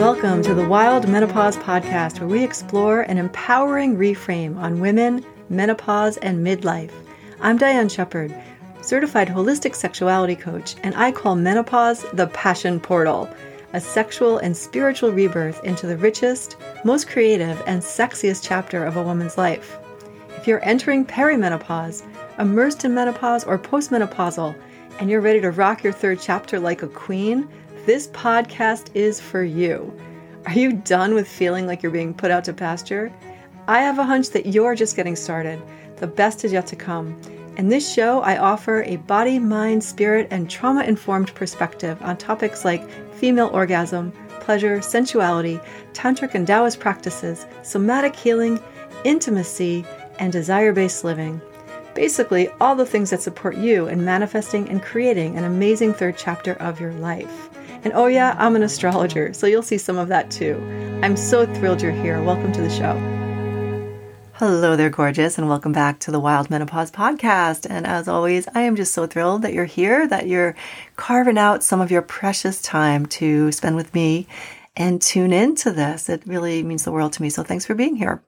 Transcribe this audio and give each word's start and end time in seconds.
Welcome 0.00 0.40
to 0.44 0.54
the 0.54 0.66
Wild 0.66 1.06
Menopause 1.10 1.58
Podcast, 1.58 2.20
where 2.20 2.28
we 2.28 2.42
explore 2.42 3.02
an 3.02 3.18
empowering 3.18 3.98
reframe 3.98 4.56
on 4.56 4.80
women, 4.80 5.22
menopause, 5.50 6.16
and 6.16 6.44
midlife. 6.44 6.90
I'm 7.42 7.58
Diane 7.58 7.90
Shepard, 7.90 8.34
certified 8.80 9.28
holistic 9.28 9.74
sexuality 9.74 10.36
coach, 10.36 10.74
and 10.82 10.94
I 10.94 11.12
call 11.12 11.36
menopause 11.36 12.06
the 12.14 12.28
passion 12.28 12.80
portal, 12.80 13.28
a 13.74 13.80
sexual 13.80 14.38
and 14.38 14.56
spiritual 14.56 15.12
rebirth 15.12 15.62
into 15.64 15.86
the 15.86 15.98
richest, 15.98 16.56
most 16.82 17.06
creative, 17.06 17.62
and 17.66 17.82
sexiest 17.82 18.40
chapter 18.42 18.82
of 18.82 18.96
a 18.96 19.02
woman's 19.02 19.36
life. 19.36 19.76
If 20.38 20.46
you're 20.46 20.64
entering 20.64 21.04
perimenopause, 21.04 22.04
immersed 22.38 22.86
in 22.86 22.94
menopause, 22.94 23.44
or 23.44 23.58
postmenopausal, 23.58 24.56
and 24.98 25.10
you're 25.10 25.20
ready 25.20 25.42
to 25.42 25.50
rock 25.50 25.84
your 25.84 25.92
third 25.92 26.20
chapter 26.22 26.58
like 26.58 26.82
a 26.82 26.88
queen, 26.88 27.46
this 27.86 28.08
podcast 28.08 28.90
is 28.94 29.20
for 29.20 29.42
you. 29.42 29.94
Are 30.46 30.52
you 30.52 30.72
done 30.72 31.14
with 31.14 31.26
feeling 31.26 31.66
like 31.66 31.82
you're 31.82 31.92
being 31.92 32.14
put 32.14 32.30
out 32.30 32.44
to 32.44 32.52
pasture? 32.52 33.12
I 33.68 33.80
have 33.80 33.98
a 33.98 34.04
hunch 34.04 34.30
that 34.30 34.46
you're 34.46 34.74
just 34.74 34.96
getting 34.96 35.16
started. 35.16 35.60
The 35.96 36.06
best 36.06 36.44
is 36.44 36.52
yet 36.52 36.66
to 36.68 36.76
come. 36.76 37.20
In 37.56 37.68
this 37.68 37.92
show, 37.92 38.20
I 38.20 38.38
offer 38.38 38.82
a 38.82 38.96
body, 38.96 39.38
mind, 39.38 39.82
spirit, 39.84 40.28
and 40.30 40.48
trauma 40.48 40.82
informed 40.84 41.34
perspective 41.34 42.00
on 42.02 42.16
topics 42.16 42.64
like 42.64 42.88
female 43.14 43.50
orgasm, 43.52 44.12
pleasure, 44.40 44.80
sensuality, 44.80 45.60
tantric 45.92 46.34
and 46.34 46.46
Taoist 46.46 46.80
practices, 46.80 47.46
somatic 47.62 48.16
healing, 48.16 48.60
intimacy, 49.04 49.84
and 50.18 50.32
desire 50.32 50.72
based 50.72 51.04
living. 51.04 51.40
Basically, 51.94 52.48
all 52.60 52.76
the 52.76 52.86
things 52.86 53.10
that 53.10 53.20
support 53.20 53.56
you 53.56 53.88
in 53.88 54.04
manifesting 54.04 54.68
and 54.68 54.82
creating 54.82 55.36
an 55.36 55.44
amazing 55.44 55.92
third 55.92 56.16
chapter 56.16 56.54
of 56.54 56.80
your 56.80 56.92
life. 56.94 57.49
And 57.82 57.94
oh, 57.94 58.06
yeah, 58.06 58.36
I'm 58.38 58.56
an 58.56 58.62
astrologer, 58.62 59.32
so 59.32 59.46
you'll 59.46 59.62
see 59.62 59.78
some 59.78 59.96
of 59.96 60.08
that 60.08 60.30
too. 60.30 60.56
I'm 61.02 61.16
so 61.16 61.46
thrilled 61.46 61.80
you're 61.80 61.92
here. 61.92 62.22
Welcome 62.22 62.52
to 62.52 62.60
the 62.60 62.68
show. 62.68 62.92
Hello 64.34 64.76
there, 64.76 64.90
gorgeous, 64.90 65.38
and 65.38 65.48
welcome 65.48 65.72
back 65.72 65.98
to 66.00 66.10
the 66.10 66.20
Wild 66.20 66.50
Menopause 66.50 66.90
Podcast. 66.90 67.66
And 67.70 67.86
as 67.86 68.06
always, 68.06 68.46
I 68.54 68.62
am 68.62 68.76
just 68.76 68.92
so 68.92 69.06
thrilled 69.06 69.40
that 69.42 69.54
you're 69.54 69.64
here, 69.64 70.06
that 70.08 70.26
you're 70.26 70.56
carving 70.96 71.38
out 71.38 71.64
some 71.64 71.80
of 71.80 71.90
your 71.90 72.02
precious 72.02 72.60
time 72.60 73.06
to 73.06 73.50
spend 73.50 73.76
with 73.76 73.94
me 73.94 74.26
and 74.76 75.00
tune 75.00 75.32
into 75.32 75.70
this. 75.70 76.10
It 76.10 76.22
really 76.26 76.62
means 76.62 76.84
the 76.84 76.92
world 76.92 77.14
to 77.14 77.22
me. 77.22 77.30
So 77.30 77.42
thanks 77.42 77.64
for 77.64 77.74
being 77.74 77.96
here. 77.96 78.22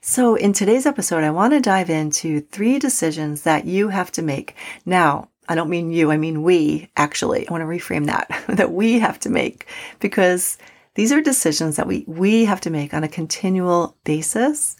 So, 0.00 0.36
in 0.36 0.52
today's 0.52 0.86
episode, 0.86 1.24
I 1.24 1.30
want 1.30 1.52
to 1.52 1.60
dive 1.60 1.90
into 1.90 2.42
three 2.42 2.78
decisions 2.78 3.42
that 3.42 3.64
you 3.64 3.88
have 3.88 4.12
to 4.12 4.22
make. 4.22 4.54
Now, 4.86 5.30
I 5.48 5.54
don't 5.54 5.70
mean 5.70 5.90
you, 5.90 6.10
I 6.10 6.18
mean 6.18 6.42
we, 6.42 6.90
actually. 6.96 7.48
I 7.48 7.52
want 7.52 7.62
to 7.62 7.66
reframe 7.66 8.06
that, 8.06 8.44
that 8.48 8.72
we 8.72 8.98
have 8.98 9.18
to 9.20 9.30
make 9.30 9.66
because 9.98 10.58
these 10.94 11.12
are 11.12 11.20
decisions 11.20 11.76
that 11.76 11.86
we, 11.86 12.04
we 12.06 12.44
have 12.44 12.60
to 12.62 12.70
make 12.70 12.92
on 12.92 13.04
a 13.04 13.08
continual 13.08 13.96
basis 14.04 14.76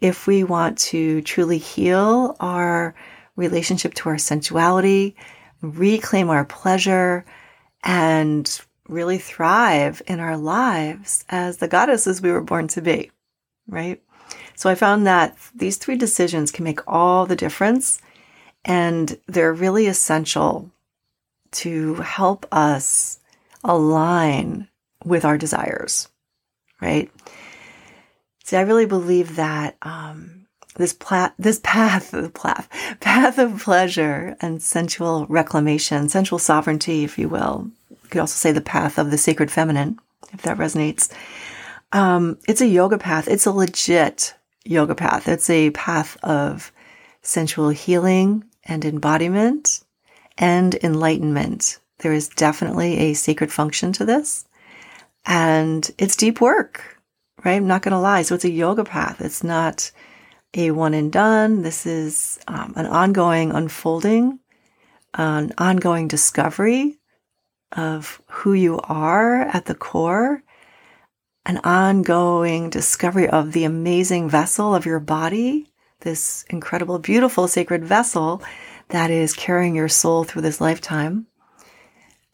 if 0.00 0.26
we 0.26 0.44
want 0.44 0.78
to 0.78 1.22
truly 1.22 1.58
heal 1.58 2.36
our 2.40 2.94
relationship 3.34 3.94
to 3.94 4.08
our 4.08 4.18
sensuality, 4.18 5.14
reclaim 5.62 6.30
our 6.30 6.44
pleasure, 6.44 7.24
and 7.82 8.60
really 8.88 9.18
thrive 9.18 10.02
in 10.06 10.20
our 10.20 10.36
lives 10.36 11.24
as 11.28 11.56
the 11.56 11.68
goddesses 11.68 12.20
we 12.20 12.30
were 12.30 12.42
born 12.42 12.68
to 12.68 12.80
be, 12.80 13.10
right? 13.66 14.02
So 14.54 14.70
I 14.70 14.74
found 14.74 15.06
that 15.06 15.36
these 15.54 15.76
three 15.76 15.96
decisions 15.96 16.50
can 16.50 16.64
make 16.64 16.80
all 16.86 17.26
the 17.26 17.36
difference 17.36 18.00
and 18.66 19.16
they're 19.28 19.54
really 19.54 19.86
essential 19.86 20.70
to 21.52 21.94
help 21.94 22.46
us 22.52 23.20
align 23.64 24.68
with 25.04 25.24
our 25.24 25.38
desires, 25.38 26.08
right? 26.82 27.10
See, 28.44 28.56
I 28.56 28.62
really 28.62 28.86
believe 28.86 29.36
that 29.36 29.76
um, 29.82 30.46
this 30.74 30.92
pla- 30.92 31.32
this 31.38 31.60
path, 31.62 32.10
the 32.10 32.28
path, 32.28 32.68
path 33.00 33.38
of 33.38 33.62
pleasure 33.62 34.36
and 34.40 34.60
sensual 34.60 35.26
reclamation, 35.26 36.08
sensual 36.08 36.40
sovereignty, 36.40 37.04
if 37.04 37.18
you 37.18 37.28
will. 37.28 37.70
You 37.88 37.96
could 38.10 38.20
also 38.20 38.36
say 38.36 38.52
the 38.52 38.60
path 38.60 38.98
of 38.98 39.10
the 39.12 39.18
sacred 39.18 39.50
feminine, 39.50 39.98
if 40.32 40.42
that 40.42 40.58
resonates. 40.58 41.10
Um, 41.92 42.38
it's 42.48 42.60
a 42.60 42.66
yoga 42.66 42.98
path. 42.98 43.28
It's 43.28 43.46
a 43.46 43.52
legit 43.52 44.34
yoga 44.64 44.96
path. 44.96 45.28
It's 45.28 45.48
a 45.48 45.70
path 45.70 46.16
of 46.24 46.72
sensual 47.22 47.70
healing 47.70 48.44
and 48.66 48.84
embodiment 48.84 49.82
and 50.38 50.74
enlightenment. 50.82 51.78
There 51.98 52.12
is 52.12 52.28
definitely 52.28 52.98
a 52.98 53.14
sacred 53.14 53.52
function 53.52 53.92
to 53.94 54.04
this. 54.04 54.44
And 55.24 55.90
it's 55.98 56.16
deep 56.16 56.40
work, 56.40 56.98
right? 57.44 57.54
I'm 57.54 57.66
not 57.66 57.82
going 57.82 57.92
to 57.92 57.98
lie. 57.98 58.22
So 58.22 58.34
it's 58.34 58.44
a 58.44 58.50
yoga 58.50 58.84
path. 58.84 59.20
It's 59.20 59.42
not 59.42 59.90
a 60.54 60.70
one 60.70 60.94
and 60.94 61.10
done. 61.10 61.62
This 61.62 61.86
is 61.86 62.38
um, 62.46 62.74
an 62.76 62.86
ongoing 62.86 63.52
unfolding, 63.52 64.38
an 65.14 65.52
ongoing 65.58 66.06
discovery 66.06 66.98
of 67.72 68.20
who 68.26 68.52
you 68.52 68.78
are 68.84 69.42
at 69.42 69.64
the 69.64 69.74
core 69.74 70.42
an 71.46 71.60
ongoing 71.62 72.68
discovery 72.68 73.28
of 73.28 73.52
the 73.52 73.64
amazing 73.64 74.28
vessel 74.28 74.74
of 74.74 74.84
your 74.84 74.98
body, 74.98 75.72
this 76.00 76.44
incredible, 76.50 76.98
beautiful 76.98 77.48
sacred 77.48 77.84
vessel 77.84 78.42
that 78.88 79.10
is 79.10 79.34
carrying 79.34 79.74
your 79.74 79.88
soul 79.88 80.24
through 80.24 80.42
this 80.42 80.60
lifetime. 80.60 81.26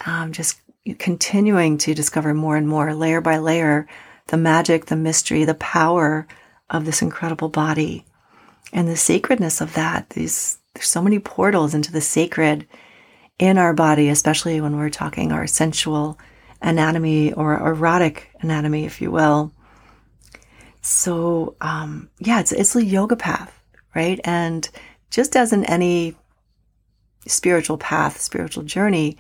Um, 0.05 0.33
just 0.33 0.61
continuing 0.99 1.79
to 1.79 1.95
discover 1.95 2.35
more 2.35 2.57
and 2.57 2.69
more, 2.69 2.95
layer 2.95 3.21
by 3.21 3.39
layer, 3.39 3.87
the 4.29 4.37
magic, 4.37 4.87
the 4.87 4.97
mystery, 4.97 5.45
the 5.45 5.55
power 5.55 6.27
of 6.71 6.85
this 6.85 7.03
incredible 7.03 7.49
body 7.49 8.05
and 8.73 8.89
the 8.89 8.97
sacredness 8.97 9.61
of 9.61 9.75
that. 9.75 10.11
These, 10.11 10.59
there's 10.75 10.89
so 10.89 11.03
many 11.03 11.19
portals 11.19 11.75
into 11.75 11.93
the 11.93 12.01
sacred 12.01 12.67
in 13.39 13.59
our 13.59 13.75
body, 13.75 14.09
especially 14.09 14.61
when 14.61 14.77
we're 14.77 14.91
talking 14.91 15.33
our 15.33 15.47
sensual 15.47 16.19
anatomy 16.61 17.33
or 17.33 17.55
erotic 17.55 18.31
anatomy, 18.41 18.85
if 18.85 19.01
you 19.01 19.11
will. 19.11 19.53
So, 20.83 21.57
um, 21.61 22.11
yeah, 22.19 22.41
it's, 22.41 22.53
it's 22.53 22.77
a 22.77 22.85
yoga 22.85 23.17
path, 23.17 23.61
right? 23.95 24.21
And 24.25 24.69
just 25.11 25.37
as 25.37 25.53
in 25.53 25.65
any 25.65 26.17
spiritual 27.27 27.79
path, 27.79 28.21
spiritual 28.21 28.65
journey, 28.65 29.17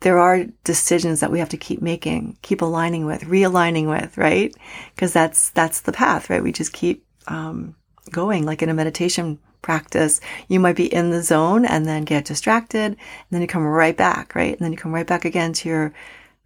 there 0.00 0.18
are 0.18 0.44
decisions 0.64 1.20
that 1.20 1.30
we 1.30 1.38
have 1.38 1.48
to 1.50 1.56
keep 1.56 1.80
making, 1.80 2.36
keep 2.42 2.60
aligning 2.60 3.06
with, 3.06 3.22
realigning 3.22 3.88
with, 3.88 4.18
right? 4.18 4.54
Because 4.94 5.12
that's, 5.12 5.50
that's 5.50 5.80
the 5.80 5.92
path, 5.92 6.28
right? 6.28 6.42
We 6.42 6.52
just 6.52 6.72
keep, 6.72 7.06
um, 7.28 7.76
going 8.10 8.44
like 8.44 8.62
in 8.62 8.68
a 8.68 8.74
meditation 8.74 9.38
practice. 9.62 10.20
You 10.48 10.60
might 10.60 10.76
be 10.76 10.92
in 10.92 11.10
the 11.10 11.22
zone 11.22 11.64
and 11.64 11.86
then 11.86 12.04
get 12.04 12.26
distracted 12.26 12.84
and 12.84 12.96
then 13.30 13.40
you 13.40 13.46
come 13.46 13.64
right 13.64 13.96
back, 13.96 14.34
right? 14.34 14.52
And 14.52 14.60
then 14.60 14.72
you 14.72 14.78
come 14.78 14.94
right 14.94 15.06
back 15.06 15.24
again 15.24 15.52
to 15.54 15.68
your 15.68 15.92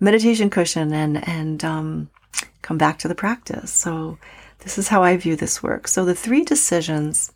meditation 0.00 0.50
cushion 0.50 0.92
and 0.92 1.28
and 1.28 1.64
um, 1.64 2.10
come 2.62 2.78
back 2.78 2.98
to 3.00 3.08
the 3.08 3.14
practice. 3.14 3.72
So 3.72 4.18
this 4.60 4.78
is 4.78 4.88
how 4.88 5.02
I 5.02 5.16
view 5.16 5.36
this 5.36 5.62
work. 5.62 5.88
So 5.88 6.04
the 6.04 6.14
three 6.14 6.44
decisions 6.44 7.32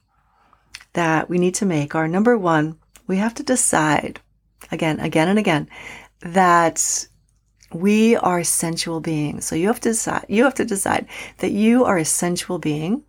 that 0.92 1.28
we 1.28 1.38
need 1.38 1.54
to 1.56 1.66
make 1.66 1.94
are 1.94 2.08
number 2.08 2.36
one, 2.36 2.78
we 3.06 3.16
have 3.16 3.34
to 3.34 3.42
decide 3.42 4.20
again, 4.70 5.00
again 5.00 5.28
and 5.28 5.38
again 5.38 5.68
that 6.20 7.06
we 7.72 8.16
are 8.16 8.44
sensual 8.44 9.00
beings. 9.00 9.44
So 9.46 9.56
you 9.56 9.66
have 9.68 9.80
to 9.80 9.90
decide, 9.90 10.26
you 10.28 10.44
have 10.44 10.54
to 10.54 10.64
decide 10.64 11.06
that 11.38 11.52
you 11.52 11.84
are 11.84 11.98
a 11.98 12.04
sensual 12.04 12.58
being 12.58 13.02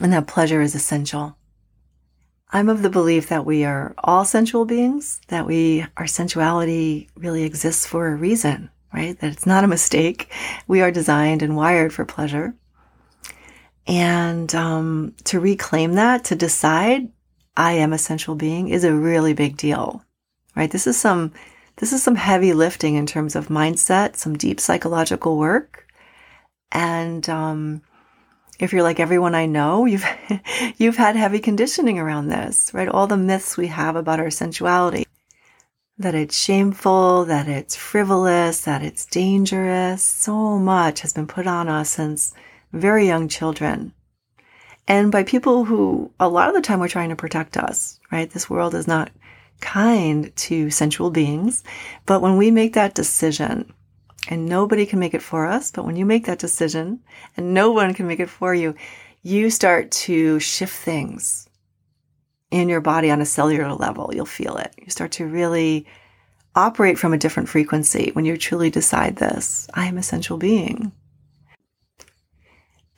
and 0.00 0.12
that 0.12 0.26
pleasure 0.26 0.60
is 0.60 0.74
essential. 0.74 1.36
I'm 2.50 2.68
of 2.68 2.82
the 2.82 2.90
belief 2.90 3.28
that 3.28 3.44
we 3.44 3.64
are 3.64 3.94
all 3.98 4.24
sensual 4.24 4.64
beings, 4.64 5.20
that 5.28 5.46
we, 5.46 5.84
our 5.96 6.06
sensuality 6.06 7.08
really 7.14 7.42
exists 7.42 7.84
for 7.84 8.08
a 8.08 8.16
reason, 8.16 8.70
right? 8.92 9.18
That 9.20 9.32
it's 9.32 9.46
not 9.46 9.64
a 9.64 9.68
mistake. 9.68 10.32
We 10.66 10.80
are 10.80 10.90
designed 10.90 11.42
and 11.42 11.56
wired 11.56 11.92
for 11.92 12.06
pleasure. 12.06 12.54
And 13.88 14.54
um, 14.54 15.14
to 15.24 15.40
reclaim 15.40 15.94
that, 15.94 16.24
to 16.24 16.36
decide 16.36 17.10
I 17.56 17.72
am 17.72 17.92
a 17.92 17.98
sensual 17.98 18.36
being 18.36 18.68
is 18.68 18.84
a 18.84 18.94
really 18.94 19.32
big 19.32 19.56
deal, 19.56 20.04
right? 20.54 20.70
This 20.70 20.86
is 20.86 20.98
some, 20.98 21.32
this 21.76 21.92
is 21.92 22.02
some 22.02 22.14
heavy 22.14 22.52
lifting 22.52 22.94
in 22.96 23.06
terms 23.06 23.34
of 23.34 23.48
mindset, 23.48 24.16
some 24.16 24.36
deep 24.36 24.60
psychological 24.60 25.38
work. 25.38 25.86
And, 26.70 27.26
um, 27.30 27.82
if 28.58 28.72
you're 28.72 28.82
like 28.82 29.00
everyone 29.00 29.34
I 29.34 29.46
know, 29.46 29.84
you've 29.86 30.04
you've 30.76 30.96
had 30.96 31.16
heavy 31.16 31.38
conditioning 31.38 31.98
around 31.98 32.28
this, 32.28 32.72
right? 32.74 32.88
All 32.88 33.06
the 33.06 33.16
myths 33.16 33.56
we 33.56 33.68
have 33.68 33.96
about 33.96 34.20
our 34.20 34.30
sensuality. 34.30 35.06
That 35.98 36.14
it's 36.14 36.38
shameful, 36.38 37.24
that 37.24 37.48
it's 37.48 37.74
frivolous, 37.74 38.60
that 38.62 38.82
it's 38.82 39.04
dangerous. 39.06 40.02
So 40.02 40.58
much 40.58 41.00
has 41.00 41.12
been 41.12 41.26
put 41.26 41.46
on 41.46 41.68
us 41.68 41.90
since 41.90 42.34
very 42.72 43.06
young 43.06 43.28
children. 43.28 43.92
And 44.86 45.12
by 45.12 45.22
people 45.22 45.64
who 45.64 46.10
a 46.18 46.28
lot 46.28 46.48
of 46.48 46.54
the 46.54 46.62
time 46.62 46.80
were 46.80 46.88
trying 46.88 47.10
to 47.10 47.16
protect 47.16 47.56
us, 47.56 48.00
right? 48.10 48.30
This 48.30 48.48
world 48.50 48.74
is 48.74 48.86
not 48.86 49.10
kind 49.60 50.34
to 50.36 50.70
sensual 50.70 51.10
beings. 51.10 51.64
But 52.06 52.22
when 52.22 52.36
we 52.36 52.50
make 52.50 52.74
that 52.74 52.94
decision 52.94 53.72
And 54.28 54.46
nobody 54.46 54.86
can 54.86 54.98
make 54.98 55.14
it 55.14 55.22
for 55.22 55.46
us. 55.46 55.70
But 55.70 55.84
when 55.86 55.96
you 55.96 56.04
make 56.04 56.26
that 56.26 56.38
decision 56.38 57.00
and 57.36 57.54
no 57.54 57.72
one 57.72 57.94
can 57.94 58.06
make 58.06 58.20
it 58.20 58.30
for 58.30 58.54
you, 58.54 58.74
you 59.22 59.50
start 59.50 59.90
to 59.90 60.38
shift 60.40 60.74
things 60.74 61.48
in 62.50 62.68
your 62.68 62.80
body 62.80 63.10
on 63.10 63.20
a 63.20 63.26
cellular 63.26 63.72
level. 63.74 64.10
You'll 64.14 64.26
feel 64.26 64.56
it. 64.56 64.74
You 64.78 64.90
start 64.90 65.12
to 65.12 65.26
really 65.26 65.86
operate 66.54 66.98
from 66.98 67.12
a 67.12 67.18
different 67.18 67.48
frequency 67.48 68.10
when 68.12 68.24
you 68.24 68.36
truly 68.36 68.70
decide 68.70 69.16
this 69.16 69.68
I 69.74 69.86
am 69.86 69.98
essential 69.98 70.38
being. 70.38 70.92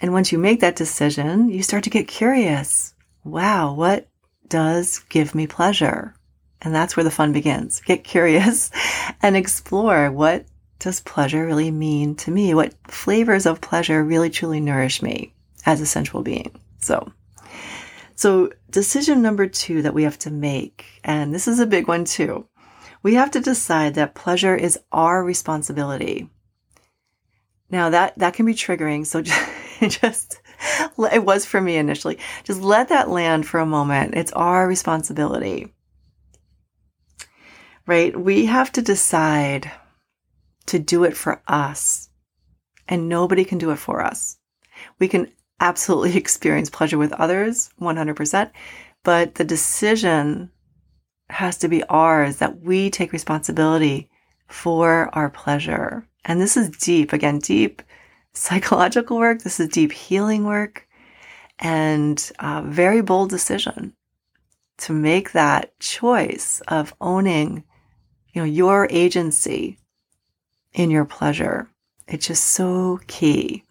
And 0.00 0.12
once 0.12 0.32
you 0.32 0.38
make 0.38 0.60
that 0.60 0.76
decision, 0.76 1.50
you 1.50 1.62
start 1.62 1.84
to 1.84 1.90
get 1.90 2.08
curious. 2.08 2.94
Wow, 3.24 3.74
what 3.74 4.08
does 4.48 5.00
give 5.10 5.34
me 5.34 5.46
pleasure? 5.46 6.14
And 6.62 6.74
that's 6.74 6.96
where 6.96 7.04
the 7.04 7.10
fun 7.10 7.32
begins. 7.32 7.80
Get 7.86 8.04
curious 8.04 8.70
and 9.22 9.36
explore 9.36 10.10
what 10.10 10.46
does 10.78 11.00
pleasure 11.00 11.46
really 11.46 11.70
mean 11.70 12.14
to 12.16 12.30
me? 12.30 12.54
What 12.54 12.74
flavors 12.88 13.46
of 13.46 13.60
pleasure 13.60 14.02
really 14.02 14.30
truly 14.30 14.60
nourish 14.60 15.02
me 15.02 15.34
as 15.66 15.80
a 15.80 15.86
sensual 15.86 16.22
being? 16.22 16.58
So, 16.78 17.12
so 18.14 18.50
decision 18.70 19.22
number 19.22 19.46
two 19.46 19.82
that 19.82 19.94
we 19.94 20.04
have 20.04 20.18
to 20.20 20.30
make, 20.30 20.86
and 21.04 21.34
this 21.34 21.46
is 21.46 21.60
a 21.60 21.66
big 21.66 21.86
one 21.86 22.04
too. 22.04 22.46
We 23.02 23.14
have 23.14 23.30
to 23.32 23.40
decide 23.40 23.94
that 23.94 24.14
pleasure 24.14 24.56
is 24.56 24.78
our 24.92 25.22
responsibility. 25.22 26.28
Now 27.70 27.90
that, 27.90 28.18
that 28.18 28.34
can 28.34 28.46
be 28.46 28.54
triggering. 28.54 29.06
So 29.06 29.22
just, 29.22 29.38
just, 29.88 30.40
it 31.12 31.24
was 31.24 31.44
for 31.44 31.60
me 31.60 31.76
initially. 31.76 32.18
Just 32.44 32.60
let 32.60 32.88
that 32.88 33.08
land 33.08 33.46
for 33.46 33.60
a 33.60 33.66
moment. 33.66 34.14
It's 34.14 34.32
our 34.32 34.66
responsibility 34.66 35.72
right? 37.90 38.18
We 38.18 38.46
have 38.46 38.70
to 38.72 38.82
decide 38.82 39.68
to 40.66 40.78
do 40.78 41.02
it 41.02 41.16
for 41.16 41.42
us, 41.48 42.08
and 42.86 43.08
nobody 43.08 43.44
can 43.44 43.58
do 43.58 43.72
it 43.72 43.80
for 43.80 44.00
us. 44.00 44.38
We 45.00 45.08
can 45.08 45.32
absolutely 45.58 46.16
experience 46.16 46.70
pleasure 46.70 46.98
with 46.98 47.12
others 47.14 47.70
100%, 47.80 48.50
but 49.02 49.34
the 49.34 49.44
decision 49.44 50.50
has 51.30 51.58
to 51.58 51.68
be 51.68 51.82
ours 51.84 52.36
that 52.36 52.60
we 52.60 52.90
take 52.90 53.12
responsibility 53.12 54.08
for 54.46 55.10
our 55.12 55.28
pleasure. 55.28 56.06
And 56.24 56.40
this 56.40 56.56
is 56.56 56.70
deep, 56.70 57.12
again, 57.12 57.38
deep 57.40 57.82
psychological 58.34 59.18
work. 59.18 59.42
This 59.42 59.60
is 59.60 59.68
deep 59.68 59.92
healing 59.92 60.44
work 60.44 60.86
and 61.58 62.30
a 62.38 62.62
very 62.62 63.02
bold 63.02 63.30
decision 63.30 63.94
to 64.78 64.92
make 64.92 65.32
that 65.32 65.78
choice 65.78 66.62
of 66.68 66.94
owning 67.00 67.64
you 68.32 68.42
know, 68.42 68.46
your 68.46 68.86
agency 68.90 69.78
in 70.72 70.90
your 70.90 71.04
pleasure. 71.04 71.68
It's 72.06 72.26
just 72.26 72.44
so 72.44 73.00
key. 73.06 73.64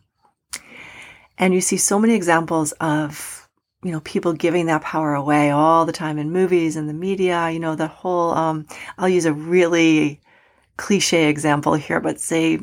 And 1.38 1.54
you 1.54 1.62
see 1.62 1.78
so 1.78 1.98
many 2.00 2.14
examples 2.14 2.74
of, 2.74 3.48
you 3.84 3.92
know, 3.92 4.02
people 4.02 4.34
giving 4.34 4.66
that 4.66 4.82
power 4.82 5.16
away 5.16 5.52
all 5.52 5.86
the 5.86 5.94
time 5.94 6.18
in 6.18 6.32
movies 6.32 6.76
and 6.76 6.90
the 6.90 6.94
media. 6.94 7.50
You 7.50 7.60
know, 7.60 7.76
the 7.76 7.88
whole, 7.88 8.32
um, 8.32 8.68
I'll 8.98 9.10
use 9.10 9.26
a 9.26 9.34
really 9.34 10.20
cliche 10.78 11.30
example 11.30 11.74
here, 11.76 12.02
but 12.02 12.20
say 12.20 12.60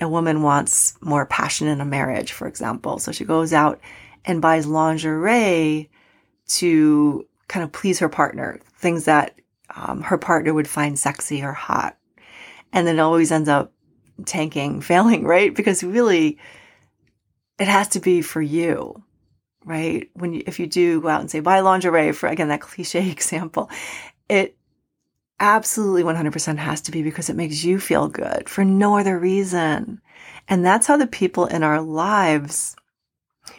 a 0.00 0.08
woman 0.08 0.42
wants 0.42 0.96
more 1.00 1.26
passion 1.26 1.66
in 1.68 1.80
a 1.80 1.84
marriage, 1.84 2.32
for 2.32 2.46
example. 2.46 2.98
So 2.98 3.12
she 3.12 3.24
goes 3.24 3.52
out 3.52 3.80
and 4.24 4.42
buys 4.42 4.66
lingerie 4.66 5.90
to 6.48 7.26
kind 7.48 7.64
of 7.64 7.72
please 7.72 7.98
her 8.00 8.08
partner, 8.08 8.60
things 8.78 9.04
that 9.04 9.38
um, 9.74 10.02
her 10.02 10.18
partner 10.18 10.52
would 10.52 10.68
find 10.68 10.98
sexy 10.98 11.42
or 11.42 11.52
hot. 11.52 11.96
And 12.72 12.86
then 12.86 12.96
it 12.96 13.02
always 13.02 13.32
ends 13.32 13.48
up 13.48 13.72
tanking, 14.24 14.80
failing, 14.82 15.24
right? 15.24 15.54
Because 15.54 15.82
really, 15.82 16.38
it 17.58 17.68
has 17.68 17.88
to 17.88 18.00
be 18.00 18.20
for 18.20 18.42
you, 18.42 19.02
right? 19.64 20.10
When 20.14 20.34
you, 20.34 20.42
if 20.46 20.58
you 20.58 20.66
do 20.66 21.00
go 21.00 21.08
out 21.08 21.20
and 21.20 21.30
say 21.30 21.40
buy 21.40 21.60
lingerie 21.60 22.12
for 22.12 22.28
again 22.28 22.48
that 22.48 22.60
cliche 22.60 23.10
example, 23.10 23.70
it 24.28 24.55
absolutely 25.40 26.02
100% 26.02 26.56
has 26.58 26.80
to 26.82 26.90
be 26.90 27.02
because 27.02 27.28
it 27.28 27.36
makes 27.36 27.64
you 27.64 27.78
feel 27.78 28.08
good 28.08 28.48
for 28.48 28.64
no 28.64 28.98
other 28.98 29.18
reason. 29.18 30.00
And 30.48 30.64
that's 30.64 30.86
how 30.86 30.96
the 30.96 31.06
people 31.06 31.46
in 31.46 31.62
our 31.62 31.80
lives 31.80 32.76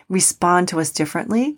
respond 0.10 0.70
to 0.70 0.80
us 0.80 0.92
differently. 0.92 1.58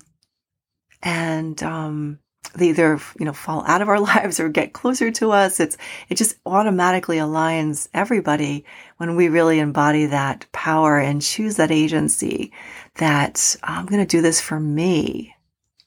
And 1.01 1.61
um, 1.63 2.19
they 2.55 2.69
either 2.69 2.99
you 3.19 3.25
know 3.25 3.33
fall 3.33 3.63
out 3.67 3.81
of 3.81 3.89
our 3.89 3.99
lives 3.99 4.39
or 4.39 4.49
get 4.49 4.73
closer 4.73 5.11
to 5.11 5.31
us 5.31 5.59
it's 5.59 5.77
it 6.09 6.15
just 6.15 6.37
automatically 6.45 7.17
aligns 7.17 7.87
everybody 7.93 8.65
when 8.97 9.15
we 9.15 9.29
really 9.29 9.59
embody 9.59 10.07
that 10.07 10.45
power 10.51 10.97
and 10.97 11.21
choose 11.21 11.57
that 11.57 11.71
agency 11.71 12.51
that 12.95 13.55
i'm 13.63 13.85
going 13.85 14.01
to 14.01 14.17
do 14.17 14.21
this 14.21 14.41
for 14.41 14.59
me 14.59 15.35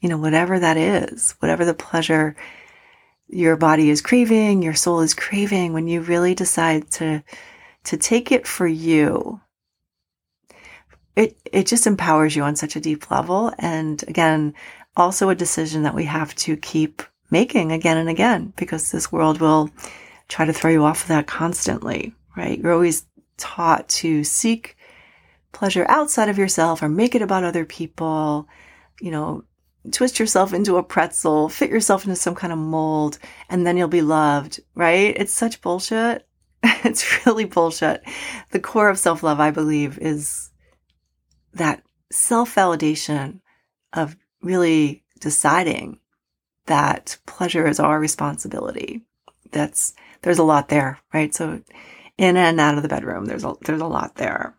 you 0.00 0.08
know 0.08 0.18
whatever 0.18 0.58
that 0.58 0.76
is 0.76 1.34
whatever 1.40 1.64
the 1.64 1.74
pleasure 1.74 2.36
your 3.32 3.56
body 3.56 3.90
is 3.90 4.00
craving 4.00 4.62
your 4.62 4.74
soul 4.74 5.00
is 5.00 5.14
craving 5.14 5.72
when 5.72 5.88
you 5.88 6.00
really 6.00 6.34
decide 6.34 6.90
to 6.90 7.22
to 7.84 7.96
take 7.96 8.30
it 8.30 8.46
for 8.46 8.66
you 8.66 9.40
it 11.16 11.36
it 11.52 11.66
just 11.66 11.86
empowers 11.86 12.36
you 12.36 12.42
on 12.42 12.56
such 12.56 12.76
a 12.76 12.80
deep 12.80 13.10
level 13.10 13.52
and 13.58 14.02
again 14.08 14.54
also 14.96 15.28
a 15.28 15.34
decision 15.34 15.82
that 15.82 15.94
we 15.94 16.04
have 16.04 16.34
to 16.34 16.56
keep 16.56 17.02
making 17.30 17.72
again 17.72 17.96
and 17.96 18.08
again 18.08 18.52
because 18.56 18.90
this 18.90 19.10
world 19.10 19.40
will 19.40 19.70
try 20.28 20.44
to 20.44 20.52
throw 20.52 20.70
you 20.70 20.84
off 20.84 21.02
of 21.02 21.08
that 21.08 21.26
constantly, 21.26 22.14
right? 22.36 22.58
You're 22.58 22.72
always 22.72 23.06
taught 23.38 23.88
to 23.88 24.22
seek 24.22 24.76
pleasure 25.52 25.86
outside 25.88 26.28
of 26.28 26.38
yourself 26.38 26.82
or 26.82 26.88
make 26.88 27.14
it 27.14 27.22
about 27.22 27.44
other 27.44 27.64
people, 27.64 28.48
you 29.00 29.10
know, 29.10 29.44
twist 29.90 30.18
yourself 30.18 30.52
into 30.52 30.76
a 30.76 30.82
pretzel, 30.82 31.48
fit 31.48 31.70
yourself 31.70 32.04
into 32.04 32.16
some 32.16 32.34
kind 32.34 32.52
of 32.52 32.58
mold, 32.58 33.18
and 33.48 33.66
then 33.66 33.76
you'll 33.76 33.88
be 33.88 34.02
loved, 34.02 34.60
right? 34.74 35.16
It's 35.18 35.32
such 35.32 35.60
bullshit. 35.60 36.26
it's 36.62 37.26
really 37.26 37.44
bullshit. 37.44 38.02
The 38.50 38.60
core 38.60 38.88
of 38.88 38.98
self 38.98 39.22
love, 39.22 39.40
I 39.40 39.50
believe, 39.50 39.98
is 39.98 40.50
that 41.54 41.82
self 42.10 42.54
validation 42.54 43.40
of 43.92 44.16
really 44.42 45.02
deciding 45.20 45.98
that 46.66 47.18
pleasure 47.26 47.66
is 47.66 47.80
our 47.80 47.98
responsibility. 47.98 49.02
That's 49.50 49.94
there's 50.22 50.38
a 50.38 50.44
lot 50.44 50.68
there, 50.68 50.98
right? 51.12 51.34
So 51.34 51.60
in 52.18 52.36
and 52.36 52.60
out 52.60 52.76
of 52.76 52.82
the 52.82 52.88
bedroom, 52.88 53.26
there's 53.26 53.44
a 53.44 53.54
there's 53.62 53.80
a 53.80 53.86
lot 53.86 54.14
there. 54.16 54.54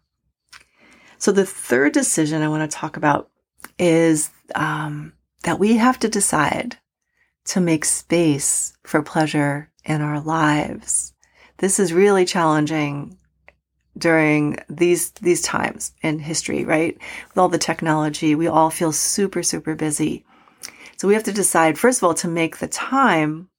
So 1.18 1.32
the 1.32 1.46
third 1.46 1.94
decision 1.94 2.42
I 2.42 2.50
want 2.50 2.70
to 2.70 2.78
talk 2.78 2.98
about 2.98 3.30
is 3.80 4.30
um, 4.56 5.14
that 5.44 5.60
we 5.60 5.78
have 5.78 6.00
to 6.00 6.10
decide 6.10 6.78
to 7.46 7.62
make 7.62 7.86
space 7.86 8.74
for 8.84 9.02
pleasure 9.02 9.70
in 9.86 10.02
our 10.02 10.20
lives. 10.20 11.14
This 11.58 11.80
is 11.80 11.94
really 11.94 12.26
challenging 12.26 13.18
during 13.98 14.58
these 14.70 15.12
these 15.12 15.42
times 15.42 15.94
in 16.02 16.20
history, 16.20 16.66
right? 16.66 16.98
With 17.30 17.38
all 17.38 17.50
the 17.50 17.58
technology, 17.58 18.34
we 18.34 18.48
all 18.48 18.70
feel 18.70 18.92
super 18.92 19.44
super 19.44 19.76
busy. 19.76 20.26
So 20.98 21.08
we 21.08 21.14
have 21.14 21.24
to 21.24 21.34
decide 21.34 21.78
first 21.78 22.00
of 22.00 22.06
all 22.06 22.14
to 22.16 22.28
make 22.28 22.58
the 22.58 22.68
time 22.68 23.50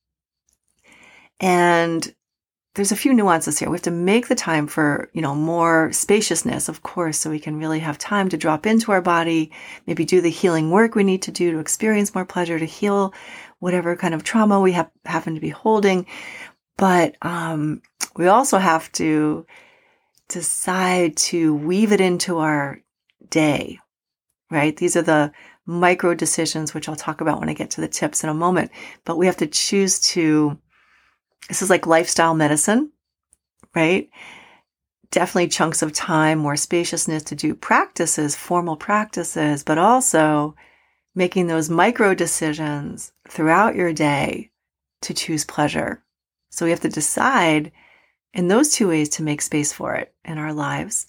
and 1.40 2.14
there's 2.74 2.92
a 2.92 2.96
few 2.96 3.14
nuances 3.14 3.58
here. 3.58 3.70
We 3.70 3.76
have 3.76 3.82
to 3.82 3.90
make 3.92 4.26
the 4.26 4.34
time 4.34 4.66
for, 4.66 5.08
you 5.12 5.22
know, 5.22 5.34
more 5.34 5.92
spaciousness, 5.92 6.68
of 6.68 6.82
course, 6.82 7.18
so 7.18 7.30
we 7.30 7.38
can 7.38 7.56
really 7.56 7.78
have 7.78 7.98
time 7.98 8.28
to 8.30 8.36
drop 8.36 8.66
into 8.66 8.90
our 8.90 9.00
body, 9.00 9.52
maybe 9.86 10.04
do 10.04 10.20
the 10.20 10.30
healing 10.30 10.70
work 10.70 10.94
we 10.94 11.04
need 11.04 11.22
to 11.22 11.30
do 11.30 11.52
to 11.52 11.60
experience 11.60 12.14
more 12.14 12.24
pleasure, 12.24 12.58
to 12.58 12.64
heal 12.64 13.14
whatever 13.60 13.94
kind 13.96 14.12
of 14.12 14.24
trauma 14.24 14.60
we 14.60 14.72
have 14.72 14.90
happen 15.04 15.34
to 15.34 15.40
be 15.40 15.50
holding. 15.50 16.06
But 16.76 17.16
um, 17.22 17.80
we 18.16 18.26
also 18.26 18.58
have 18.58 18.90
to 18.92 19.46
decide 20.28 21.16
to 21.16 21.54
weave 21.54 21.92
it 21.92 22.00
into 22.00 22.38
our 22.38 22.80
day, 23.28 23.78
right? 24.50 24.76
These 24.76 24.96
are 24.96 25.02
the 25.02 25.32
micro 25.64 26.14
decisions, 26.14 26.74
which 26.74 26.88
I'll 26.88 26.96
talk 26.96 27.20
about 27.20 27.38
when 27.38 27.48
I 27.48 27.54
get 27.54 27.70
to 27.70 27.80
the 27.80 27.88
tips 27.88 28.24
in 28.24 28.30
a 28.30 28.34
moment. 28.34 28.72
But 29.04 29.16
we 29.16 29.26
have 29.26 29.36
to 29.38 29.46
choose 29.46 30.00
to, 30.00 30.58
this 31.48 31.62
is 31.62 31.70
like 31.70 31.86
lifestyle 31.86 32.34
medicine, 32.34 32.92
right? 33.74 34.08
Definitely 35.10 35.48
chunks 35.48 35.82
of 35.82 35.92
time, 35.92 36.38
more 36.38 36.56
spaciousness 36.56 37.22
to 37.24 37.34
do 37.34 37.54
practices, 37.54 38.34
formal 38.34 38.76
practices, 38.76 39.62
but 39.62 39.78
also 39.78 40.56
making 41.14 41.46
those 41.46 41.70
micro 41.70 42.14
decisions 42.14 43.12
throughout 43.28 43.76
your 43.76 43.92
day 43.92 44.50
to 45.02 45.14
choose 45.14 45.44
pleasure. 45.44 46.02
So 46.50 46.64
we 46.64 46.70
have 46.70 46.80
to 46.80 46.88
decide 46.88 47.72
in 48.32 48.48
those 48.48 48.70
two 48.70 48.88
ways 48.88 49.08
to 49.10 49.22
make 49.22 49.40
space 49.40 49.72
for 49.72 49.94
it 49.94 50.12
in 50.24 50.38
our 50.38 50.52
lives. 50.52 51.06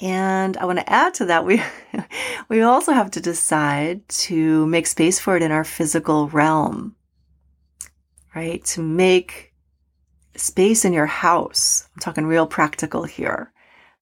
And 0.00 0.56
I 0.56 0.64
want 0.64 0.78
to 0.78 0.90
add 0.90 1.14
to 1.14 1.26
that, 1.26 1.44
we, 1.44 1.62
we 2.48 2.62
also 2.62 2.92
have 2.92 3.10
to 3.12 3.20
decide 3.20 4.08
to 4.08 4.66
make 4.66 4.86
space 4.86 5.20
for 5.20 5.36
it 5.36 5.42
in 5.42 5.52
our 5.52 5.64
physical 5.64 6.28
realm, 6.28 6.96
right? 8.34 8.64
To 8.66 8.82
make 8.82 9.52
space 10.36 10.84
in 10.84 10.92
your 10.92 11.06
house, 11.06 11.88
I'm 11.94 12.00
talking 12.00 12.26
real 12.26 12.46
practical 12.46 13.04
here, 13.04 13.52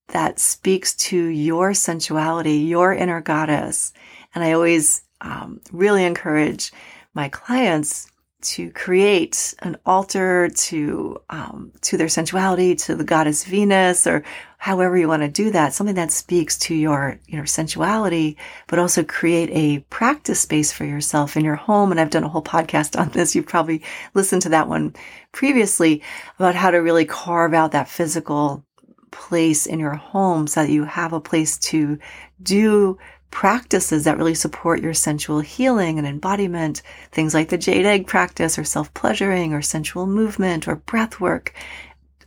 that 0.09 0.39
speaks 0.39 0.95
to 0.95 1.17
your 1.17 1.73
sensuality, 1.75 2.67
your 2.67 2.93
inner 2.93 3.21
goddess. 3.21 3.93
And 4.35 4.43
I 4.43 4.53
always 4.53 5.03
um, 5.21 5.61
really 5.73 6.05
encourage 6.05 6.73
my 7.15 7.29
clients 7.29 8.11
to 8.41 8.71
create 8.71 9.55
an 9.61 9.77
altar 9.85 10.49
to 10.49 11.21
um, 11.29 11.73
to 11.83 11.97
their 11.97 12.09
sensuality, 12.09 12.75
to 12.77 12.95
the 12.95 13.05
goddess 13.05 13.45
Venus, 13.45 14.07
or 14.07 14.23
however 14.59 14.97
you 14.97 15.09
want 15.09 15.23
to 15.23 15.29
do 15.29 15.51
that. 15.51 15.73
Something 15.73 15.97
that 15.97 16.13
speaks 16.13 16.57
to 16.61 16.75
your 16.75 17.19
your 17.27 17.47
sensuality, 17.47 18.37
but 18.69 18.79
also 18.79 19.03
create 19.03 19.51
a 19.53 19.81
practice 19.91 20.41
space 20.41 20.73
for 20.73 20.85
yourself 20.85 21.37
in 21.37 21.45
your 21.45 21.57
home. 21.57 21.91
And 21.91 22.01
I've 22.01 22.11
done 22.11 22.25
a 22.25 22.29
whole 22.29 22.43
podcast 22.43 22.99
on 22.99 23.11
this. 23.11 23.35
You've 23.35 23.47
probably 23.47 23.83
listened 24.15 24.43
to 24.43 24.51
that 24.51 24.69
one 24.69 24.95
previously 25.33 26.03
about 26.39 26.55
how 26.55 26.71
to 26.71 26.79
really 26.79 27.05
carve 27.05 27.55
out 27.55 27.73
that 27.73 27.89
physical 27.89 28.65
place 29.11 29.67
in 29.67 29.81
your 29.81 29.95
home 29.95 30.47
so 30.47 30.63
that 30.63 30.71
you 30.71 30.85
have 30.85 31.13
a 31.13 31.21
place 31.21 31.59
to 31.59 31.99
do 32.43 32.99
practices 33.31 34.05
that 34.05 34.17
really 34.17 34.35
support 34.35 34.81
your 34.81 34.95
sensual 34.95 35.41
healing 35.41 35.99
and 35.99 36.07
embodiment, 36.07 36.83
things 37.13 37.35
like 37.35 37.49
the 37.49 37.59
jade 37.59 37.87
egg 37.87 38.07
practice 38.07 38.59
or 38.59 38.65
self 38.65 38.93
pleasuring 38.95 39.53
or 39.53 39.63
sensual 39.63 40.07
movement 40.07 40.67
or 40.67 40.77
breath 40.77 41.21
work. 41.21 41.53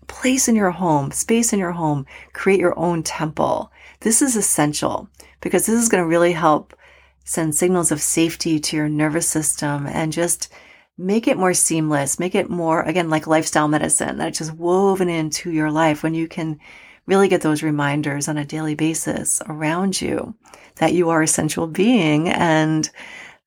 Place 0.08 0.48
in 0.48 0.56
your 0.56 0.72
home, 0.72 1.12
space 1.12 1.54
in 1.54 1.60
your 1.60 1.72
home, 1.72 2.06
create 2.34 2.60
your 2.60 2.78
own 2.78 3.02
temple. 3.02 3.72
This 4.02 4.22
is 4.22 4.36
essential 4.36 5.10
because 5.40 5.66
this 5.66 5.82
is 5.82 5.90
going 5.90 6.04
to 6.04 6.08
really 6.08 6.34
help 6.34 6.76
send 7.24 7.56
signals 7.56 7.92
of 7.92 8.02
safety 8.02 8.60
to 8.60 8.76
your 8.76 8.90
nervous 8.90 9.28
system 9.28 9.88
and 9.88 10.12
just 10.12 10.52
make 10.98 11.28
it 11.28 11.38
more 11.38 11.54
seamless, 11.54 12.20
make 12.20 12.36
it 12.36 12.50
more, 12.50 12.82
again, 12.84 13.10
like 13.10 13.26
lifestyle 13.26 13.68
medicine 13.68 14.18
that's 14.18 14.38
just 14.38 14.54
woven 14.54 15.10
into 15.10 15.52
your 15.52 15.72
life 15.72 16.04
when 16.04 16.14
you 16.14 16.28
can 16.28 16.60
really 17.08 17.28
get 17.28 17.42
those 17.42 17.64
reminders 17.64 18.28
on 18.28 18.38
a 18.38 18.46
daily 18.46 18.76
basis 18.76 19.42
around 19.48 20.02
you 20.02 20.36
that 20.76 20.94
you 20.94 21.10
are 21.10 21.22
a 21.22 21.28
sensual 21.28 21.68
being 21.68 22.30
and 22.30 22.90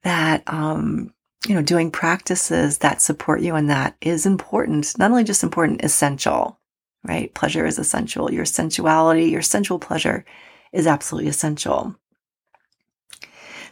that, 0.03 0.43
um, 0.47 1.13
you 1.47 1.55
know, 1.55 1.63
doing 1.63 1.91
practices 1.91 2.79
that 2.79 3.01
support 3.01 3.41
you 3.41 3.55
and 3.55 3.71
that 3.71 3.97
is 4.01 4.27
important. 4.27 4.99
Not 4.99 5.11
only 5.11 5.25
just 5.25 5.43
important, 5.43 5.85
essential, 5.85 6.59
right? 7.05 7.33
Pleasure 7.35 7.67
is 7.67 7.79
essential. 7.79 8.33
Your 8.33 8.45
sensuality, 8.45 9.31
your 9.31 9.43
sensual 9.43 9.79
pleasure 9.79 10.25
is 10.73 10.87
absolutely 10.87 11.31
essential. 11.31 11.95